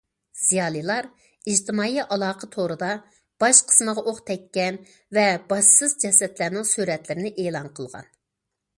[0.43, 1.07] زىيالىيلار
[1.51, 2.89] ئىجتىمائىي ئالاقە تورىدا
[3.45, 4.83] باش قىسمىغا ئوق تەگكەن
[5.19, 8.15] ۋە باشسىز جەسەتلەرنىڭ سۈرەتلىرىنى ئېلان قىلغان.